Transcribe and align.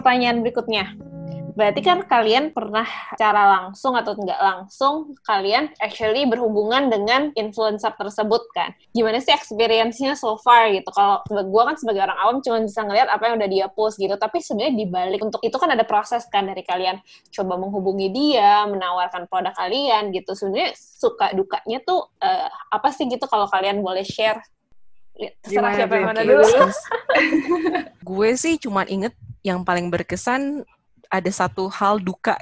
pertanyaan 0.00 0.40
berikutnya. 0.40 0.96
Berarti 1.50 1.84
kan 1.84 2.00
kalian 2.08 2.56
pernah 2.56 2.88
secara 3.12 3.60
langsung 3.60 3.92
atau 3.92 4.16
nggak 4.16 4.40
langsung 4.40 5.12
kalian 5.28 5.68
actually 5.76 6.24
berhubungan 6.24 6.88
dengan 6.88 7.36
influencer 7.36 7.92
tersebut 8.00 8.48
kan? 8.56 8.72
Gimana 8.96 9.20
sih 9.20 9.34
experience-nya 9.34 10.16
so 10.16 10.40
far 10.40 10.72
gitu? 10.72 10.88
Kalau 10.88 11.20
gue 11.28 11.62
kan 11.68 11.76
sebagai 11.76 12.06
orang 12.06 12.16
awam 12.16 12.36
cuma 12.40 12.64
bisa 12.64 12.80
ngeliat 12.80 13.12
apa 13.12 13.28
yang 13.28 13.34
udah 13.36 13.50
dia 13.50 13.66
post 13.68 14.00
gitu, 14.00 14.16
tapi 14.16 14.40
sebenarnya 14.40 14.74
dibalik 14.78 15.20
untuk 15.20 15.42
itu 15.44 15.56
kan 15.60 15.68
ada 15.68 15.84
proses 15.84 16.24
kan 16.32 16.48
dari 16.48 16.64
kalian 16.64 16.96
coba 17.28 17.54
menghubungi 17.60 18.08
dia, 18.08 18.64
menawarkan 18.64 19.28
produk 19.28 19.52
kalian 19.52 20.16
gitu. 20.16 20.32
Sebenarnya 20.32 20.72
suka 20.78 21.36
dukanya 21.36 21.82
tuh 21.84 22.08
uh, 22.24 22.48
apa 22.72 22.88
sih 22.94 23.04
gitu 23.04 23.28
kalau 23.28 23.44
kalian 23.50 23.84
boleh 23.84 24.06
share? 24.06 24.40
Terserah 25.44 25.72
siapa 25.76 25.94
yang 26.00 26.06
mana 26.08 26.22
dulu. 26.24 26.44
gue 28.10 28.30
sih 28.36 28.56
cuma 28.56 28.88
inget 28.88 29.12
yang 29.44 29.60
paling 29.64 29.92
berkesan 29.92 30.64
ada 31.10 31.30
satu 31.32 31.68
hal 31.68 32.00
duka 32.00 32.38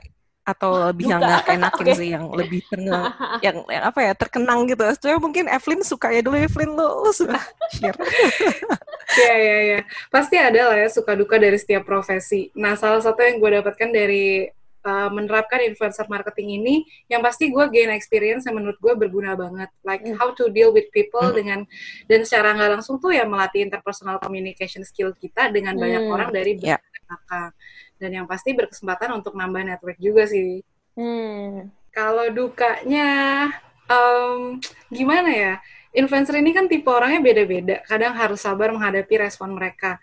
atau 0.48 0.88
lebih 0.88 1.05
duka. 1.05 1.12
yang 1.12 1.20
nggak 1.20 1.45
enakin 1.60 1.84
okay. 1.92 1.98
sih 2.00 2.09
yang 2.09 2.24
lebih 2.33 2.60
tenang 2.72 3.12
yang, 3.46 3.56
yang 3.69 3.84
apa 3.84 4.00
ya 4.00 4.12
terkenang 4.16 4.64
gitu. 4.64 4.83
Sebenarnya 4.96 5.20
mungkin 5.20 5.45
Evelyn 5.52 5.83
suka 5.84 6.09
ya 6.09 6.20
dulu. 6.24 6.36
Evelyn 6.41 6.72
lo, 6.72 7.05
lo 7.05 7.10
suka? 7.12 7.41
Share. 7.74 7.98
Ya 9.08 9.34
ya 9.34 9.56
ya 9.77 9.80
pasti 10.12 10.36
ada 10.36 10.72
lah 10.72 10.77
ya 10.77 10.88
suka 10.92 11.16
duka 11.16 11.36
dari 11.36 11.56
setiap 11.60 11.84
profesi. 11.84 12.48
Nah 12.56 12.77
salah 12.77 13.00
satu 13.00 13.20
yang 13.20 13.41
gue 13.41 13.50
dapatkan 13.60 13.91
dari 13.92 14.48
uh, 14.84 15.09
menerapkan 15.10 15.64
influencer 15.64 16.06
marketing 16.06 16.60
ini 16.62 16.74
yang 17.10 17.24
pasti 17.24 17.48
gue 17.48 17.64
gain 17.73 17.91
experience 17.91 18.46
yang 18.46 18.60
menurut 18.60 18.78
gue 18.78 18.95
berguna 18.95 19.34
banget 19.34 19.70
like 19.82 20.05
mm. 20.05 20.14
how 20.19 20.30
to 20.34 20.52
deal 20.52 20.70
with 20.70 20.86
people 20.95 21.24
mm. 21.32 21.34
dengan 21.34 21.59
dan 22.06 22.23
secara 22.23 22.55
nggak 22.55 22.78
langsung 22.78 23.00
tuh 23.00 23.14
ya 23.14 23.27
melatih 23.27 23.64
interpersonal 23.64 24.22
communication 24.22 24.86
skill 24.86 25.10
kita 25.16 25.50
dengan 25.50 25.74
mm. 25.74 25.83
banyak 25.83 26.02
orang 26.06 26.30
dari 26.30 26.52
yeah. 26.60 26.78
belakang 27.09 27.50
dan 27.98 28.10
yang 28.14 28.27
pasti 28.30 28.55
berkesempatan 28.55 29.11
untuk 29.19 29.34
nambah 29.34 29.66
network 29.66 29.98
juga 29.98 30.25
sih. 30.25 30.62
Hmm. 30.94 31.70
Kalau 31.91 32.31
dukanya, 32.31 33.50
um, 33.91 34.62
gimana 34.88 35.31
ya? 35.31 35.55
Influencer 35.91 36.38
ini 36.38 36.55
kan 36.55 36.70
tipe 36.70 36.86
orangnya 36.86 37.19
beda-beda. 37.19 37.83
Kadang 37.83 38.14
harus 38.14 38.47
sabar 38.47 38.70
menghadapi 38.70 39.19
respon 39.19 39.58
mereka. 39.58 39.98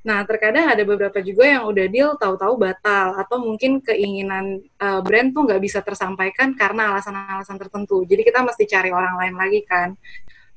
Nah, 0.00 0.24
terkadang 0.24 0.72
ada 0.72 0.80
beberapa 0.80 1.20
juga 1.20 1.44
yang 1.44 1.68
udah 1.68 1.86
deal 1.92 2.16
tahu-tahu 2.16 2.56
batal 2.56 3.20
atau 3.20 3.36
mungkin 3.36 3.84
keinginan 3.84 4.64
uh, 4.80 5.04
brand 5.04 5.36
tuh 5.36 5.44
nggak 5.44 5.60
bisa 5.60 5.84
tersampaikan 5.84 6.56
karena 6.56 6.96
alasan-alasan 6.96 7.60
tertentu. 7.60 8.00
Jadi 8.08 8.24
kita 8.24 8.40
mesti 8.40 8.64
cari 8.64 8.90
orang 8.90 9.20
lain 9.20 9.36
lagi 9.36 9.60
kan 9.68 9.92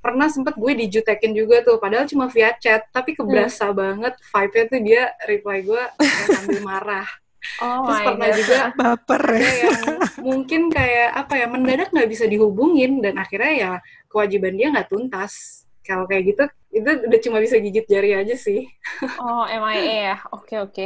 pernah 0.04 0.28
sempet 0.28 0.60
gue 0.60 0.84
dijutekin 0.84 1.32
juga 1.32 1.64
tuh 1.64 1.80
padahal 1.80 2.04
cuma 2.04 2.28
via 2.28 2.52
chat 2.60 2.84
tapi 2.92 3.16
keberasa 3.16 3.72
hmm. 3.72 3.76
banget 3.80 4.14
vibe-nya 4.20 4.64
tuh 4.68 4.82
dia 4.84 5.04
reply 5.32 5.64
gue 5.64 5.84
sambil 6.28 6.60
marah 6.68 7.08
Oh 7.60 7.84
Terus 7.88 8.00
pernah 8.08 8.30
God. 8.32 8.38
juga 8.40 8.60
baper 8.80 9.24
ya. 9.36 9.52
yang 9.68 9.84
mungkin 10.24 10.62
kayak 10.72 11.10
apa 11.12 11.34
ya 11.44 11.48
mendadak 11.52 11.90
nggak 11.92 12.10
bisa 12.10 12.26
dihubungin 12.26 13.04
dan 13.04 13.20
akhirnya 13.20 13.52
ya 13.52 13.72
kewajiban 14.08 14.56
dia 14.56 14.72
nggak 14.72 14.88
tuntas. 14.88 15.64
Kalau 15.84 16.08
kayak 16.08 16.24
gitu 16.32 16.44
itu 16.74 16.90
udah 17.06 17.20
cuma 17.22 17.38
bisa 17.38 17.62
gigit 17.62 17.86
jari 17.86 18.18
aja 18.18 18.34
sih. 18.34 18.66
Oh 19.22 19.46
MIA 19.46 19.94
ya, 20.14 20.16
oke 20.34 20.56
oke. 20.58 20.86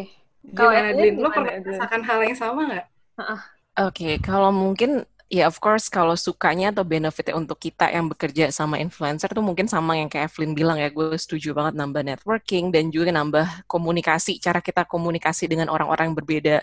Kalau 0.52 0.72
Edwin, 0.72 1.20
lo 1.20 1.28
pernah 1.32 1.60
merasakan 1.60 2.02
hal 2.08 2.20
yang 2.24 2.38
sama 2.38 2.62
nggak? 2.68 2.88
Oke, 3.18 3.36
okay, 3.78 4.14
kalau 4.20 4.52
mungkin 4.52 5.04
ya 5.28 5.44
of 5.44 5.60
course 5.60 5.92
kalau 5.92 6.16
sukanya 6.16 6.72
atau 6.72 6.88
benefitnya 6.88 7.36
untuk 7.36 7.60
kita 7.60 7.92
yang 7.92 8.08
bekerja 8.08 8.48
sama 8.48 8.80
influencer 8.80 9.28
tuh 9.28 9.44
mungkin 9.44 9.68
sama 9.68 10.00
yang 10.00 10.08
kayak 10.08 10.32
Evelyn 10.32 10.56
bilang 10.56 10.78
ya. 10.80 10.88
Gue 10.92 11.16
setuju 11.16 11.52
banget 11.56 11.76
nambah 11.76 12.04
networking 12.04 12.72
dan 12.72 12.92
juga 12.92 13.12
nambah 13.12 13.68
komunikasi 13.68 14.40
cara 14.40 14.64
kita 14.64 14.88
komunikasi 14.88 15.52
dengan 15.52 15.68
orang-orang 15.68 16.12
yang 16.12 16.18
berbeda 16.20 16.56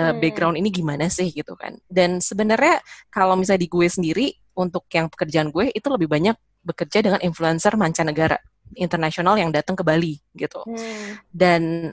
uh, 0.00 0.12
background 0.16 0.56
ini 0.56 0.68
gimana 0.72 1.08
sih 1.12 1.28
gitu 1.32 1.52
kan. 1.56 1.76
Dan 1.88 2.20
sebenarnya 2.20 2.80
kalau 3.12 3.36
misalnya 3.36 3.64
di 3.64 3.70
gue 3.70 3.88
sendiri 3.88 4.26
untuk 4.56 4.88
yang 4.92 5.12
pekerjaan 5.12 5.52
gue 5.52 5.68
itu 5.72 5.86
lebih 5.92 6.08
banyak 6.08 6.36
bekerja 6.64 7.04
dengan 7.04 7.20
influencer 7.22 7.76
mancanegara 7.78 8.40
internasional 8.76 9.38
yang 9.38 9.48
datang 9.54 9.78
ke 9.78 9.84
Bali 9.86 10.18
gitu 10.36 10.60
hmm. 10.66 11.24
dan 11.32 11.92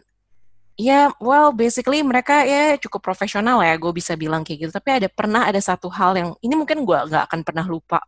Ya, 0.75 1.08
well, 1.24 1.56
basically 1.56 2.03
mereka 2.03 2.44
ya 2.44 2.75
cukup 2.75 3.00
profesional 3.00 3.63
ya, 3.63 3.80
gue 3.80 3.96
bisa 3.96 4.12
bilang 4.19 4.44
kayak 4.44 4.68
gitu. 4.68 4.72
Tapi 4.75 5.00
ada 5.00 5.08
pernah 5.08 5.47
ada 5.47 5.56
satu 5.64 5.88
hal 5.88 6.19
yang 6.19 6.30
ini 6.44 6.52
mungkin 6.52 6.84
gue 6.84 7.00
nggak 7.00 7.31
akan 7.31 7.47
pernah 7.47 7.64
lupa. 7.64 8.03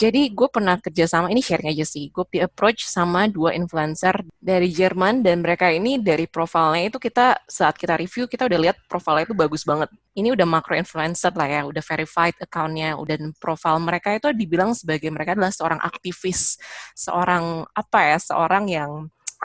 Jadi 0.00 0.34
gue 0.34 0.48
pernah 0.50 0.80
kerja 0.80 1.04
sama, 1.06 1.30
ini 1.30 1.38
sharing 1.44 1.70
aja 1.70 1.86
sih, 1.86 2.10
gue 2.10 2.24
di 2.32 2.40
approach 2.42 2.88
sama 2.88 3.30
dua 3.30 3.54
influencer 3.54 4.24
dari 4.40 4.72
Jerman 4.72 5.22
dan 5.22 5.44
mereka 5.44 5.70
ini 5.70 6.00
dari 6.00 6.26
profilnya 6.26 6.90
itu 6.90 6.98
kita 6.98 7.38
saat 7.46 7.78
kita 7.78 7.94
review 8.00 8.26
kita 8.26 8.50
udah 8.50 8.58
lihat 8.58 8.76
profilnya 8.90 9.30
itu 9.30 9.36
bagus 9.36 9.62
banget. 9.62 9.92
Ini 10.18 10.34
udah 10.34 10.46
macro 10.48 10.74
influencer 10.74 11.30
lah 11.36 11.48
ya, 11.48 11.60
udah 11.68 11.82
verified 11.84 12.34
accountnya, 12.42 12.98
udah 12.98 13.16
profile 13.38 13.78
mereka 13.78 14.16
itu 14.16 14.32
dibilang 14.34 14.74
sebagai 14.74 15.12
mereka 15.12 15.38
adalah 15.38 15.54
seorang 15.54 15.80
aktivis, 15.84 16.58
seorang 16.98 17.62
apa 17.70 17.98
ya, 18.02 18.18
seorang 18.18 18.64
yang 18.68 18.90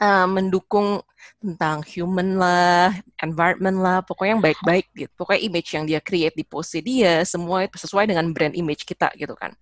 uh, 0.01 0.27
mendukung 0.29 1.01
tentang 1.37 1.85
human 1.85 2.39
lah, 2.39 2.93
environment 3.21 3.77
lah, 3.77 3.97
pokoknya 4.01 4.31
yang 4.37 4.43
baik-baik 4.43 4.85
gitu. 4.95 5.11
Pokoknya 5.13 5.41
image 5.43 5.69
yang 5.75 5.85
dia 5.85 5.99
create 6.01 6.33
di 6.33 6.45
post 6.47 6.73
dia, 6.81 7.21
semua 7.27 7.67
sesuai 7.69 8.09
dengan 8.09 8.25
brand 8.33 8.57
image 8.57 8.83
kita 8.87 9.13
gitu 9.13 9.37
kan. 9.37 9.53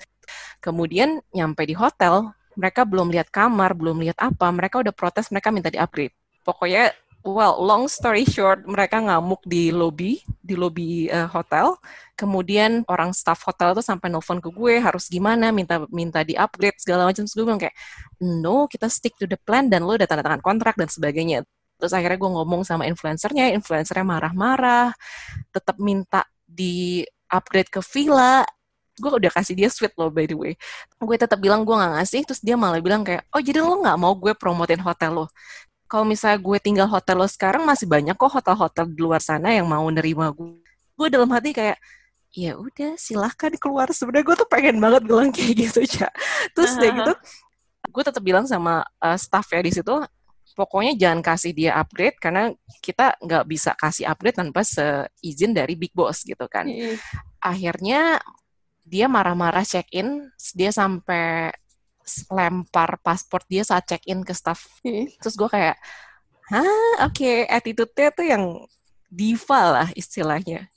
Kemudian 0.62 1.22
nyampe 1.32 1.66
di 1.66 1.76
hotel, 1.78 2.34
mereka 2.56 2.88
belum 2.88 3.12
lihat 3.12 3.30
kamar, 3.30 3.76
belum 3.76 4.00
lihat 4.02 4.18
apa, 4.20 4.48
mereka 4.50 4.80
udah 4.80 4.96
protes, 4.96 5.30
mereka 5.30 5.52
minta 5.52 5.70
di-upgrade. 5.70 6.16
Pokoknya 6.46 6.94
well, 7.26 7.58
long 7.58 7.90
story 7.90 8.22
short, 8.24 8.62
mereka 8.70 9.02
ngamuk 9.02 9.42
di 9.50 9.74
lobby, 9.74 10.22
di 10.46 10.54
lobby 10.54 11.10
uh, 11.10 11.26
hotel. 11.26 11.74
Kemudian 12.14 12.86
orang 12.86 13.12
staff 13.18 13.42
hotel 13.42 13.74
itu 13.74 13.82
sampai 13.82 14.14
nelfon 14.14 14.38
ke 14.38 14.54
gue 14.54 14.78
harus 14.78 15.10
gimana, 15.10 15.50
minta 15.50 15.84
minta 15.90 16.22
di 16.22 16.38
upgrade 16.38 16.78
segala 16.78 17.10
macam. 17.10 17.26
Terus 17.26 17.34
gue 17.34 17.44
bilang 17.44 17.60
kayak, 17.60 17.76
no, 18.22 18.70
kita 18.70 18.88
stick 18.88 19.18
to 19.18 19.26
the 19.26 19.36
plan 19.42 19.68
dan 19.68 19.84
lo 19.84 19.98
udah 19.98 20.06
tanda 20.06 20.22
tangan 20.22 20.46
kontrak 20.46 20.78
dan 20.78 20.88
sebagainya. 20.88 21.42
Terus 21.82 21.92
akhirnya 21.92 22.22
gue 22.22 22.32
ngomong 22.40 22.62
sama 22.64 22.88
influencernya, 22.88 23.52
influencernya 23.58 24.06
marah-marah, 24.06 24.96
tetap 25.52 25.76
minta 25.82 26.24
di 26.46 27.04
upgrade 27.28 27.74
ke 27.74 27.82
villa, 27.84 28.46
gue 28.96 29.12
udah 29.12 29.32
kasih 29.32 29.54
dia 29.56 29.70
sweet 29.72 29.94
loh 30.00 30.10
by 30.10 30.26
the 30.26 30.36
way. 30.36 30.54
Gue 30.98 31.16
tetap 31.20 31.40
bilang 31.40 31.68
gue 31.68 31.76
gak 31.76 31.94
ngasih 32.00 32.22
terus 32.28 32.42
dia 32.42 32.56
malah 32.56 32.80
bilang 32.80 33.04
kayak 33.04 33.28
oh 33.32 33.42
jadi 33.44 33.60
lo 33.62 33.80
nggak 33.84 33.98
mau 34.00 34.14
gue 34.16 34.34
promotin 34.36 34.82
hotel 34.82 35.24
lo? 35.24 35.26
Kalau 35.86 36.08
misalnya 36.08 36.42
gue 36.42 36.58
tinggal 36.58 36.88
hotel 36.90 37.22
lo 37.22 37.28
sekarang 37.30 37.64
masih 37.64 37.86
banyak 37.86 38.18
kok 38.18 38.32
hotel-hotel 38.32 38.90
di 38.90 39.00
luar 39.00 39.22
sana 39.22 39.54
yang 39.54 39.70
mau 39.70 39.86
nerima 39.92 40.34
gue. 40.34 40.58
Gue 40.98 41.08
dalam 41.12 41.30
hati 41.30 41.54
kayak 41.54 41.78
ya 42.36 42.58
udah 42.60 42.98
silahkan 43.00 43.54
keluar. 43.60 43.88
Sebenarnya 43.94 44.26
gue 44.26 44.36
tuh 44.42 44.50
pengen 44.50 44.78
banget 44.82 45.02
bilang 45.06 45.30
kayak 45.36 45.54
gitu 45.56 45.82
cak 45.86 46.12
terus 46.58 46.74
uh-huh. 46.76 46.92
gitu 46.92 47.14
gue 47.96 48.04
tetap 48.04 48.24
bilang 48.24 48.44
sama 48.44 48.84
uh, 49.00 49.16
staff 49.16 49.48
ya 49.54 49.62
di 49.62 49.72
situ 49.72 49.96
pokoknya 50.56 50.96
jangan 50.96 51.20
kasih 51.24 51.52
dia 51.52 51.76
upgrade 51.76 52.16
karena 52.20 52.52
kita 52.80 53.20
nggak 53.20 53.44
bisa 53.48 53.76
kasih 53.76 54.08
upgrade 54.08 54.40
tanpa 54.40 54.64
seizin 54.64 55.52
dari 55.52 55.76
big 55.76 55.92
boss 55.92 56.24
gitu 56.24 56.48
kan. 56.48 56.64
Akhirnya 57.44 58.24
dia 58.86 59.10
marah-marah 59.10 59.66
check 59.66 59.90
in 59.90 60.30
dia 60.54 60.70
sampai 60.70 61.50
lempar 62.30 63.02
paspor 63.02 63.42
dia 63.50 63.66
saat 63.66 63.90
check 63.90 64.06
in 64.06 64.22
ke 64.22 64.32
staff. 64.38 64.70
Terus 65.22 65.36
gue 65.36 65.50
kayak, 65.50 65.76
hah 66.54 67.10
oke 67.10 67.18
okay. 67.18 67.50
attitude-nya 67.50 68.10
tuh 68.14 68.26
yang 68.30 68.44
diva 69.10 69.62
lah 69.74 69.90
istilahnya. 69.98 70.70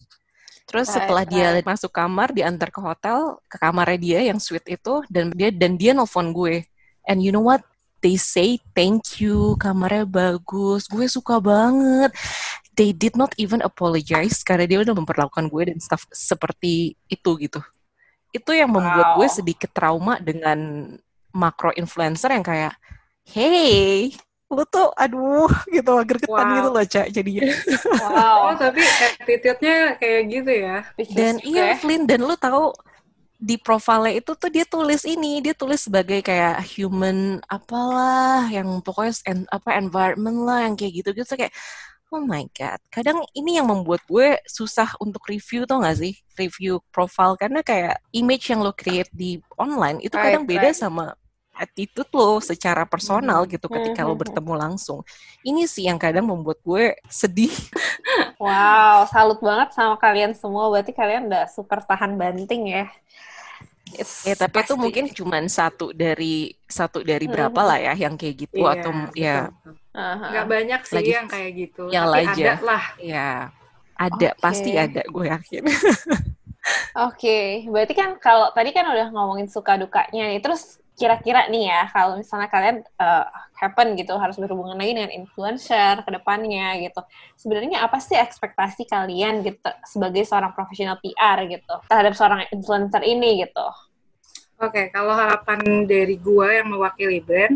Terus 0.69 0.93
setelah 0.93 1.25
dia 1.25 1.57
masuk 1.65 1.89
kamar, 1.89 2.29
diantar 2.33 2.69
ke 2.69 2.81
hotel, 2.81 3.41
ke 3.49 3.57
kamarnya 3.57 3.97
dia 3.97 4.19
yang 4.21 4.37
suite 4.37 4.69
itu, 4.69 5.01
dan 5.09 5.33
dia 5.33 5.49
dan 5.49 5.81
dia 5.81 5.97
nelfon 5.97 6.29
gue. 6.33 6.61
And 7.09 7.25
you 7.25 7.33
know 7.33 7.41
what? 7.41 7.65
They 8.05 8.21
say 8.21 8.61
thank 8.77 9.19
you, 9.19 9.57
kamarnya 9.57 10.05
bagus, 10.05 10.85
gue 10.87 11.09
suka 11.09 11.41
banget. 11.41 12.13
They 12.77 12.93
did 12.93 13.17
not 13.17 13.33
even 13.41 13.65
apologize 13.65 14.45
karena 14.45 14.69
dia 14.69 14.85
udah 14.85 14.95
memperlakukan 14.95 15.51
gue 15.51 15.63
dan 15.73 15.79
staff 15.81 16.05
seperti 16.13 16.95
itu 17.09 17.31
gitu. 17.41 17.59
Itu 18.31 18.53
yang 18.53 18.71
membuat 18.73 19.15
wow. 19.15 19.17
gue 19.21 19.29
sedikit 19.31 19.71
trauma 19.73 20.21
dengan 20.21 20.91
makro 21.33 21.73
influencer 21.77 22.33
yang 22.33 22.45
kayak, 22.45 22.75
hey, 23.29 24.13
lu 24.49 24.65
tuh 24.65 24.89
aduh 24.97 25.53
gitu 25.77 25.93
gergetan 26.09 26.47
wow. 26.49 26.57
gitu 26.57 26.69
loh 26.73 26.85
cak 26.89 27.07
jadinya 27.13 27.45
wow 28.01 28.49
oh, 28.49 28.55
tapi 28.57 28.81
attitude-nya 28.81 30.01
kayak 30.01 30.23
gitu 30.33 30.53
ya 30.57 30.77
dan 31.13 31.37
iya 31.45 31.77
Flynn 31.77 32.09
dan 32.09 32.25
lu 32.25 32.33
tahu 32.33 32.73
di 33.39 33.55
profile 33.55 34.19
itu 34.19 34.35
tuh 34.35 34.51
dia 34.51 34.67
tulis 34.67 35.07
ini 35.07 35.39
dia 35.39 35.55
tulis 35.55 35.85
sebagai 35.85 36.25
kayak 36.27 36.59
human 36.75 37.39
apalah 37.47 38.51
yang 38.51 38.83
pokoknya 38.83 39.15
en, 39.31 39.39
apa 39.53 39.79
environment 39.79 40.43
lah 40.43 40.67
yang 40.67 40.75
kayak 40.75 41.05
gitu 41.05 41.15
gitu 41.15 41.39
kayak 41.39 41.55
oh 42.13 42.25
my 42.25 42.45
god 42.57 42.81
kadang 42.89 43.21
ini 43.37 43.61
yang 43.61 43.69
membuat 43.69 44.01
gue 44.09 44.41
susah 44.49 44.97
untuk 44.99 45.25
review 45.29 45.69
tau 45.69 45.85
gak 45.85 46.01
sih 46.01 46.15
review 46.41 46.81
profile 46.89 47.37
karena 47.37 47.61
kayak 47.61 48.01
image 48.17 48.49
yang 48.49 48.65
lo 48.65 48.73
create 48.73 49.11
di 49.13 49.41
online 49.61 50.01
itu 50.01 50.17
kadang 50.17 50.45
right, 50.45 50.53
beda 50.57 50.71
right. 50.73 50.79
sama 50.79 51.13
attitude 51.59 52.09
lo 52.15 52.39
secara 52.39 52.87
personal 52.87 53.43
Hmm. 53.45 53.51
gitu 53.51 53.67
ketika 53.67 54.07
lo 54.07 54.15
bertemu 54.15 54.55
langsung. 54.55 55.03
Ini 55.43 55.67
sih 55.67 55.91
yang 55.91 55.99
kadang 55.99 56.31
membuat 56.31 56.63
gue 56.63 56.95
sedih. 57.11 57.51
Wow, 58.39 59.11
salut 59.11 59.43
banget 59.43 59.75
sama 59.75 59.99
kalian 59.99 60.31
semua. 60.31 60.71
Berarti 60.71 60.95
kalian 60.95 61.27
udah 61.27 61.51
super 61.51 61.83
tahan 61.83 62.15
banting 62.15 62.71
ya. 62.71 62.87
It's 63.95 64.23
Ya 64.23 64.35
tapi 64.35 64.61
itu 64.61 64.73
pasti. 64.73 64.81
mungkin 64.81 65.05
cuman 65.09 65.45
satu 65.47 65.91
dari 65.91 66.53
satu 66.65 67.01
dari 67.01 67.25
Hmm. 67.25 67.35
berapa 67.35 67.61
lah 67.63 67.79
ya 67.79 67.95
yang 67.99 68.15
kayak 68.15 68.35
gitu 68.43 68.61
Iya, 68.61 68.73
atau 68.75 68.91
ya 69.15 69.37
betul. 69.49 69.73
Aha. 69.95 70.27
Nggak 70.31 70.47
banyak 70.47 70.81
sih 70.85 70.97
Lagi- 70.97 71.15
yang 71.15 71.27
kayak 71.27 71.51
gitu. 71.55 71.83
yang 71.89 72.07
Tapi 72.07 72.21
aja. 72.23 72.45
ada 72.51 72.55
lah. 72.61 72.85
ya 72.99 73.31
ada 73.97 74.29
Oke. 74.31 74.39
pasti 74.39 74.71
ada 74.75 75.03
gue 75.03 75.25
yakin. 75.27 75.63
Oke, 77.01 77.39
berarti 77.67 77.95
kan 77.95 78.19
kalau 78.19 78.53
tadi 78.53 78.71
kan 78.71 78.85
udah 78.85 79.09
ngomongin 79.09 79.49
suka 79.49 79.75
dukanya 79.75 80.29
nih, 80.29 80.39
terus 80.39 80.77
kira-kira 80.99 81.47
nih 81.47 81.71
ya, 81.71 81.83
kalau 81.95 82.19
misalnya 82.19 82.51
kalian 82.51 82.83
uh, 82.99 83.25
happen 83.55 83.95
gitu, 83.95 84.19
harus 84.19 84.35
berhubungan 84.35 84.75
lagi 84.75 84.99
dengan 84.99 85.15
influencer 85.15 86.03
ke 86.03 86.11
depannya 86.11 86.75
gitu, 86.83 87.01
sebenarnya 87.39 87.87
apa 87.87 88.03
sih 88.03 88.19
ekspektasi 88.19 88.91
kalian 88.91 89.47
gitu 89.47 89.71
sebagai 89.87 90.27
seorang 90.27 90.51
profesional 90.59 90.99
PR 90.99 91.47
gitu 91.47 91.75
terhadap 91.87 92.19
seorang 92.19 92.41
influencer 92.51 93.07
ini 93.07 93.47
gitu? 93.47 93.67
Oke, 94.59 94.91
kalau 94.91 95.15
harapan 95.15 95.87
dari 95.87 96.19
gua 96.19 96.59
yang 96.59 96.75
mewakili 96.75 97.23
brand, 97.23 97.55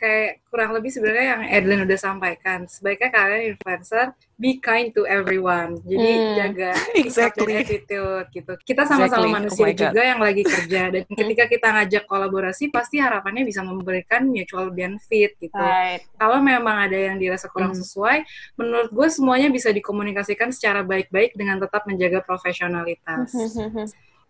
kayak 0.00 0.40
kurang 0.48 0.72
lebih 0.72 0.88
sebenarnya 0.88 1.26
yang 1.36 1.42
Edlin 1.46 1.84
udah 1.84 1.98
sampaikan. 2.00 2.64
Sebaiknya 2.64 3.12
kalian 3.12 3.54
influencer, 3.54 4.10
be 4.34 4.56
kind 4.58 4.90
to 4.90 5.04
everyone. 5.04 5.76
Jadi 5.84 6.10
Hmm. 6.10 6.34
jaga 6.34 6.72
Exactly. 7.04 7.60
attitude 7.60 8.26
gitu. 8.32 8.52
Kita 8.64 8.88
sama-sama 8.88 9.28
Exactly. 9.28 9.36
manusia 9.36 9.62
Oh 9.62 9.68
my 9.68 9.74
God. 9.76 9.82
juga 9.92 10.00
yang 10.02 10.20
lagi 10.24 10.42
kerja. 10.42 10.80
Dan 10.96 11.02
ketika 11.06 11.44
kita 11.46 11.68
ngajak 11.70 12.04
kolaborasi, 12.08 12.72
pasti 12.72 12.96
harapannya 12.98 13.44
bisa 13.44 13.60
memberikan 13.60 14.24
mutual 14.26 14.72
benefit 14.72 15.36
gitu. 15.36 15.54
Right. 15.54 16.02
Kalau 16.16 16.40
memang 16.40 16.88
ada 16.88 16.96
yang 16.96 17.20
dirasa 17.20 17.46
kurang 17.46 17.76
Hmm. 17.76 17.84
sesuai, 17.84 18.24
menurut 18.56 18.88
gue 18.90 19.08
semuanya 19.12 19.52
bisa 19.52 19.68
dikomunikasikan 19.70 20.50
secara 20.50 20.80
baik-baik 20.82 21.36
dengan 21.36 21.60
tetap 21.60 21.84
menjaga 21.84 22.24
profesionalitas. 22.24 23.30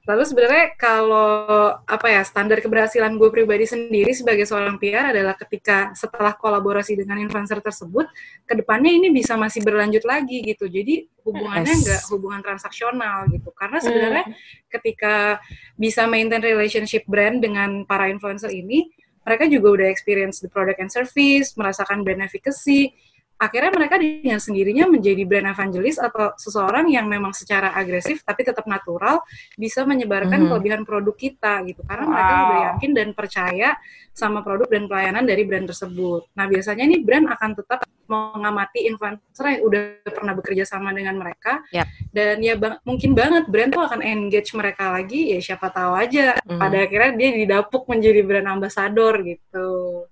Lalu 0.08 0.24
sebenarnya 0.24 0.66
kalau 0.80 1.76
apa 1.84 2.06
ya 2.08 2.24
standar 2.24 2.64
keberhasilan 2.64 3.20
gue 3.20 3.28
pribadi 3.28 3.68
sendiri 3.68 4.16
sebagai 4.16 4.48
seorang 4.48 4.80
PR 4.80 5.12
adalah 5.12 5.36
ketika 5.36 5.92
setelah 5.92 6.32
kolaborasi 6.32 6.96
dengan 6.96 7.20
influencer 7.20 7.60
tersebut, 7.60 8.08
ke 8.48 8.54
depannya 8.56 8.88
ini 8.88 9.12
bisa 9.12 9.36
masih 9.36 9.60
berlanjut 9.60 10.00
lagi 10.08 10.40
gitu. 10.40 10.64
Jadi 10.66 11.04
hubungannya 11.20 11.68
Yes. 11.76 11.82
nggak 11.84 12.02
hubungan 12.16 12.40
transaksional 12.40 13.28
gitu. 13.28 13.52
Karena 13.52 13.78
sebenarnya 13.78 14.24
ketika 14.72 15.36
bisa 15.76 16.08
maintain 16.08 16.40
relationship 16.40 17.04
brand 17.04 17.44
dengan 17.44 17.84
para 17.84 18.08
influencer 18.08 18.48
ini, 18.56 18.88
mereka 19.20 19.44
juga 19.52 19.68
udah 19.76 19.88
experience 19.92 20.40
the 20.40 20.48
product 20.48 20.80
and 20.80 20.88
service, 20.88 21.52
merasakan 21.60 22.00
brand 22.02 22.24
efficacy, 22.24 22.96
akhirnya 23.40 23.72
mereka 23.72 23.96
dengan 23.96 24.36
sendirinya 24.36 24.84
menjadi 24.84 25.24
brand 25.24 25.48
evangelist 25.48 25.96
atau 25.96 26.36
seseorang 26.36 26.92
yang 26.92 27.08
memang 27.08 27.32
secara 27.32 27.72
agresif 27.72 28.20
tapi 28.20 28.44
tetap 28.44 28.68
natural 28.68 29.24
bisa 29.56 29.80
menyebarkan 29.82 30.44
Mhm. 30.44 30.48
kelebihan 30.52 30.82
produk 30.84 31.16
kita 31.16 31.64
gitu 31.64 31.80
karena 31.82 32.04
mereka 32.04 32.30
Wow. 32.30 32.44
udah 32.44 32.58
yakin 32.70 32.90
dan 32.92 33.08
percaya 33.16 33.68
sama 34.12 34.44
produk 34.44 34.68
dan 34.68 34.84
pelayanan 34.84 35.24
dari 35.24 35.48
brand 35.48 35.64
tersebut. 35.64 36.28
Nah 36.36 36.44
biasanya 36.44 36.84
nih 36.84 37.00
brand 37.00 37.26
akan 37.26 37.50
tetap 37.56 37.80
mengamati 38.04 38.84
influencer 38.84 39.46
yang 39.48 39.62
udah 39.64 39.80
pernah 40.04 40.34
bekerja 40.34 40.66
sama 40.66 40.90
dengan 40.90 41.14
mereka 41.14 41.62
Yap. 41.70 41.86
dan 42.10 42.42
ya 42.42 42.58
bang- 42.58 42.82
mungkin 42.82 43.14
banget 43.14 43.46
brand 43.46 43.70
tuh 43.70 43.80
akan 43.80 44.02
engage 44.02 44.50
mereka 44.52 44.92
lagi 44.92 45.30
ya 45.30 45.38
siapa 45.40 45.70
tahu 45.70 45.94
aja 45.94 46.34
Mhm. 46.42 46.58
pada 46.58 46.76
akhirnya 46.82 47.10
dia 47.16 47.30
didapuk 47.32 47.86
menjadi 47.86 48.20
brand 48.26 48.50
ambassador 48.50 49.14
gitu. 49.22 50.04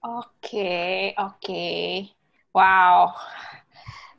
Oke, 0.00 1.12
oke. 1.16 1.68
Wow. 2.54 3.12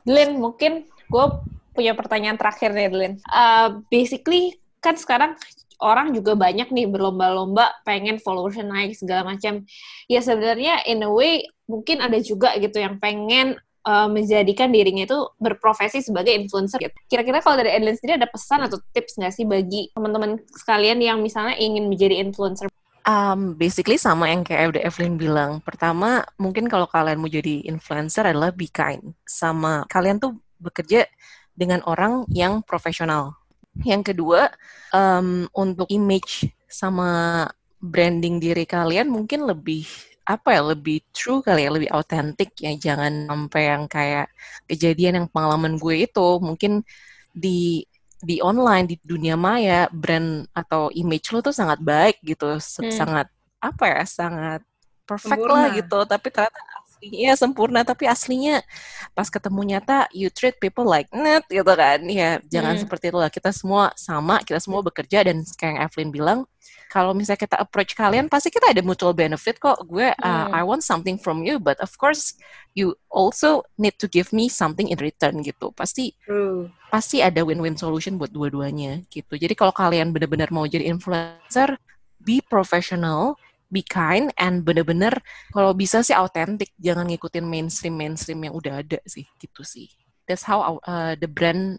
Dlin, 0.04 0.38
mungkin 0.38 0.86
gue 1.08 1.26
punya 1.72 1.96
pertanyaan 1.96 2.36
terakhir 2.36 2.76
nih, 2.76 2.92
Dlin. 2.92 3.14
Uh, 3.26 3.80
basically, 3.88 4.60
kan 4.84 4.94
sekarang 4.94 5.34
orang 5.80 6.12
juga 6.16 6.36
banyak 6.36 6.72
nih 6.72 6.88
berlomba-lomba 6.88 7.72
pengen 7.84 8.20
followersnya 8.20 8.64
naik 8.68 8.96
segala 8.96 9.34
macam. 9.34 9.64
Ya 10.08 10.20
sebenarnya 10.20 10.84
in 10.88 11.04
a 11.04 11.10
way 11.10 11.48
mungkin 11.68 12.00
ada 12.00 12.16
juga 12.22 12.54
gitu 12.56 12.80
yang 12.80 12.96
pengen 13.02 13.58
uh, 13.84 14.08
menjadikan 14.08 14.72
dirinya 14.72 15.04
itu 15.04 15.18
berprofesi 15.36 16.00
sebagai 16.00 16.32
influencer. 16.32 16.80
gitu. 16.80 16.96
Kira-kira 17.10 17.44
kalau 17.44 17.60
dari 17.60 17.76
Edlin 17.76 17.96
sendiri 17.96 18.20
ada 18.20 18.28
pesan 18.28 18.64
atau 18.64 18.80
tips 18.92 19.20
nggak 19.20 19.32
sih 19.32 19.44
bagi 19.44 19.90
teman-teman 19.92 20.40
sekalian 20.54 20.98
yang 21.00 21.18
misalnya 21.20 21.56
ingin 21.56 21.88
menjadi 21.88 22.20
influencer? 22.20 22.68
Um, 23.06 23.54
basically 23.54 24.02
sama 24.02 24.26
yang 24.34 24.42
kayak 24.42 24.74
udah 24.74 24.82
Evelyn 24.82 25.14
bilang. 25.14 25.62
Pertama, 25.62 26.26
mungkin 26.42 26.66
kalau 26.66 26.90
kalian 26.90 27.22
mau 27.22 27.30
jadi 27.30 27.62
influencer 27.70 28.26
adalah 28.26 28.50
be 28.50 28.66
kind. 28.66 29.14
Sama 29.22 29.86
kalian 29.86 30.18
tuh 30.18 30.34
bekerja 30.58 31.06
dengan 31.54 31.86
orang 31.86 32.26
yang 32.34 32.66
profesional. 32.66 33.38
Yang 33.86 34.10
kedua, 34.10 34.50
um, 34.90 35.46
untuk 35.54 35.86
image 35.86 36.50
sama 36.66 37.46
branding 37.78 38.42
diri 38.42 38.66
kalian 38.66 39.06
mungkin 39.06 39.46
lebih 39.46 39.86
apa 40.26 40.58
ya 40.58 40.62
lebih 40.74 41.06
true 41.14 41.38
kali 41.38 41.62
ya 41.62 41.70
lebih 41.70 41.90
autentik 41.94 42.50
ya 42.58 42.74
jangan 42.74 43.30
sampai 43.30 43.62
yang 43.70 43.84
kayak 43.86 44.26
kejadian 44.66 45.22
yang 45.22 45.26
pengalaman 45.30 45.78
gue 45.78 46.02
itu 46.02 46.28
mungkin 46.42 46.82
di 47.30 47.86
di 48.26 48.42
online 48.42 48.90
di 48.90 48.96
dunia 48.98 49.38
maya 49.38 49.86
brand 49.94 50.50
atau 50.50 50.90
image 50.90 51.30
lo 51.30 51.38
tuh 51.38 51.54
sangat 51.54 51.78
baik 51.78 52.18
gitu 52.26 52.58
Hmm. 52.58 52.90
sangat 52.90 53.26
apa 53.62 53.84
ya 53.86 54.02
sangat 54.02 54.60
perfect 55.06 55.38
Sempurna. 55.38 55.54
lah 55.54 55.66
gitu 55.78 55.98
tapi 56.04 56.28
ternyata 56.34 56.58
aslinya 56.96 57.32
sempurna 57.36 57.80
tapi 57.84 58.08
aslinya 58.08 58.64
pas 59.12 59.28
ketemu 59.28 59.76
nyata 59.76 60.08
you 60.16 60.32
treat 60.32 60.56
people 60.56 60.84
like 60.84 61.06
net 61.12 61.44
gitu 61.46 61.68
kan 61.68 62.00
ya 62.08 62.40
jangan 62.48 62.74
Hmm. 62.76 62.82
seperti 62.82 63.12
itulah 63.12 63.28
kita 63.28 63.52
semua 63.52 63.92
sama 63.94 64.40
kita 64.40 64.58
semua 64.58 64.80
bekerja 64.80 65.24
dan 65.24 65.44
kayak 65.56 65.70
yang 65.76 65.78
Evelyn 65.84 66.10
bilang 66.10 66.38
kalau 66.86 67.12
misalnya 67.12 67.44
kita 67.44 67.56
approach 67.60 67.92
kalian 67.92 68.30
pasti 68.30 68.48
kita 68.48 68.72
ada 68.72 68.80
mutual 68.80 69.12
benefit 69.12 69.60
kok 69.60 69.76
gue 69.84 70.08
uh, 70.10 70.46
Hmm. 70.48 70.56
I 70.56 70.62
want 70.64 70.82
something 70.82 71.20
from 71.20 71.44
you 71.44 71.60
but 71.60 71.76
of 71.84 71.92
course 72.00 72.34
you 72.72 72.96
also 73.12 73.62
need 73.76 73.96
to 74.00 74.08
give 74.08 74.32
me 74.32 74.48
something 74.48 74.88
in 74.88 74.98
return 74.98 75.40
gitu 75.44 75.72
pasti 75.76 76.16
True. 76.24 76.72
pasti 76.88 77.20
ada 77.20 77.44
win-win 77.44 77.76
solution 77.76 78.16
buat 78.16 78.32
dua-duanya 78.32 79.04
gitu. 79.12 79.36
Jadi 79.36 79.52
kalau 79.52 79.72
kalian 79.74 80.14
benar-benar 80.14 80.48
mau 80.48 80.64
jadi 80.64 80.86
influencer, 80.88 81.76
be 82.22 82.40
professional, 82.40 83.36
be 83.70 83.82
kind, 83.82 84.30
and 84.38 84.62
benar-benar 84.62 85.18
kalau 85.50 85.74
bisa 85.74 86.02
sih 86.02 86.14
autentik, 86.14 86.70
jangan 86.78 87.06
ngikutin 87.10 87.46
mainstream 87.46 87.94
mainstream 87.98 88.42
yang 88.46 88.54
udah 88.54 88.82
ada 88.82 88.98
sih 89.06 89.26
gitu 89.38 89.66
sih. 89.66 89.90
That's 90.26 90.42
how 90.42 90.82
uh, 90.86 91.14
the 91.18 91.30
brand 91.30 91.78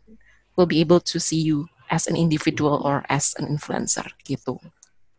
will 0.55 0.67
be 0.67 0.79
able 0.79 1.03
to 1.03 1.19
see 1.19 1.39
you 1.39 1.67
as 1.87 2.07
an 2.07 2.15
individual 2.15 2.83
or 2.83 3.03
as 3.07 3.35
an 3.39 3.47
influencer 3.47 4.07
gitu. 4.23 4.59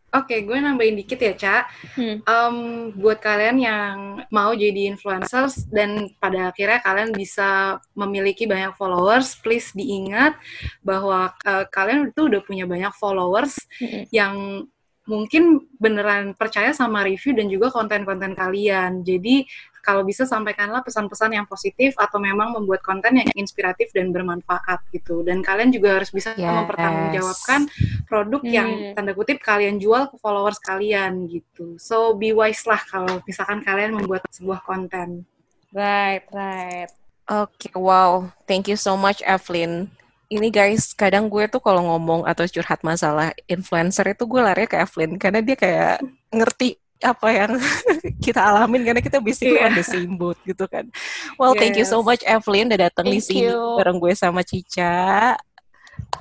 Oke, 0.09 0.41
gue 0.41 0.57
nambahin 0.57 0.97
dikit 0.97 1.21
ya, 1.21 1.33
Ca. 1.37 1.57
Hmm. 1.93 2.17
Em, 2.25 2.55
buat 2.97 3.21
kalian 3.21 3.61
yang 3.61 4.25
mau 4.33 4.57
jadi 4.57 4.89
influencers 4.89 5.69
dan 5.69 6.09
pada 6.17 6.49
akhirnya 6.49 6.81
kalian 6.81 7.13
bisa 7.13 7.77
memiliki 7.93 8.49
banyak 8.49 8.73
followers, 8.73 9.37
please 9.37 9.69
diingat 9.77 10.33
bahwa 10.81 11.29
eh, 11.45 11.65
kalian 11.69 12.09
itu 12.09 12.25
udah 12.25 12.41
punya 12.41 12.65
banyak 12.65 12.89
followers 12.97 13.61
Mm-mm. 13.77 14.09
yang 14.09 14.65
mungkin 15.09 15.65
beneran 15.81 16.37
percaya 16.37 16.69
sama 16.69 17.01
review 17.01 17.33
dan 17.33 17.49
juga 17.49 17.73
konten-konten 17.73 18.37
kalian. 18.37 19.01
Jadi 19.01 19.49
kalau 19.81 20.05
bisa 20.05 20.27
sampaikanlah 20.29 20.85
pesan-pesan 20.85 21.33
yang 21.33 21.49
positif 21.49 21.97
atau 21.97 22.21
memang 22.21 22.53
membuat 22.53 22.85
konten 22.85 23.17
yang 23.17 23.29
inspiratif 23.33 23.89
dan 23.89 24.13
bermanfaat 24.13 24.85
gitu. 24.93 25.25
Dan 25.25 25.41
kalian 25.41 25.73
juga 25.73 25.97
harus 25.97 26.13
bisa 26.13 26.37
Yes. 26.37 26.45
mempertanggungjawabkan 26.45 27.61
produk 28.05 28.41
yang 28.45 28.69
Hmm. 28.69 28.93
tanda 28.93 29.17
kutip 29.17 29.41
kalian 29.41 29.81
jual 29.81 30.13
ke 30.13 30.15
followers 30.21 30.61
kalian 30.61 31.25
gitu. 31.25 31.81
So 31.81 32.13
be 32.13 32.29
wise 32.29 32.69
lah 32.69 32.79
kalau 32.85 33.17
misalkan 33.25 33.65
kalian 33.65 33.97
membuat 33.97 34.29
sebuah 34.29 34.61
konten. 34.61 35.25
Right, 35.73 36.21
right. 36.29 36.89
Oke, 37.29 37.69
wow. 37.77 38.29
Thank 38.49 38.69
you 38.69 38.77
so 38.77 38.97
much, 38.97 39.21
Evelyn. 39.21 39.93
Ini 40.29 40.53
guys, 40.53 40.93
kadang 40.93 41.25
gue 41.25 41.49
tuh 41.49 41.57
kalau 41.57 41.81
ngomong 41.89 42.21
atau 42.21 42.45
curhat 42.45 42.85
masalah 42.85 43.33
influencer 43.49 44.13
itu 44.13 44.29
gue 44.29 44.37
lari 44.37 44.69
ke 44.69 44.77
Evelyn 44.77 45.17
karena 45.17 45.41
dia 45.41 45.57
kayak 45.57 46.05
ngerti 46.29 46.77
apa 47.01 47.27
yang 47.33 47.51
kita 48.25 48.37
alamin 48.37 48.85
karena 48.85 49.01
kita 49.01 49.17
basically 49.17 49.57
Iya. 49.57 49.65
on 49.65 49.73
the 49.73 49.81
same 49.81 50.13
boat 50.13 50.37
gitu 50.45 50.69
kan. 50.69 50.85
Well, 51.33 51.57
thank 51.57 51.73
you 51.73 51.87
so 51.87 52.05
Yes. 52.05 52.05
much 52.05 52.21
Evelyn 52.29 52.69
udah 52.69 52.77
datang 52.85 53.09
di 53.09 53.17
sini 53.17 53.49
you. 53.49 53.57
bareng 53.81 53.97
gue 53.97 54.13
sama 54.13 54.45
Cica. 54.45 55.33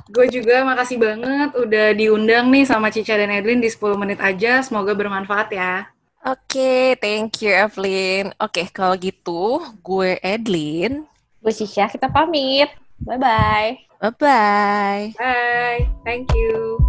Gue 0.09 0.25
juga 0.33 0.65
makasih 0.65 0.97
banget 0.97 1.51
udah 1.53 1.87
diundang 1.93 2.49
nih 2.49 2.65
sama 2.65 2.89
Cica 2.89 3.13
dan 3.13 3.29
Edlin 3.29 3.61
di 3.61 3.69
10 3.69 3.93
menit 3.93 4.25
aja. 4.25 4.65
Semoga 4.65 4.97
bermanfaat 4.97 5.53
ya. 5.53 5.85
Oke, 6.25 6.97
thank 6.97 7.45
you 7.45 7.53
Evelyn. 7.53 8.33
Oke, 8.41 8.65
kalau 8.73 8.97
gitu 8.97 9.61
gue 9.85 10.17
Edlin. 10.25 11.05
Gue 11.45 11.53
Cica, 11.53 11.87
kita 11.87 12.09
pamit. 12.09 12.73
Bye-bye. 13.05 13.88
Bye-bye. 14.01 15.15
Bye. 15.19 15.91
Thank 16.05 16.33
you. 16.35 16.88